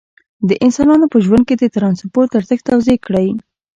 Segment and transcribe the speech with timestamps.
[0.49, 3.27] د انسانانو په ژوند کې د ترانسپورت ارزښت توضیح کړئ.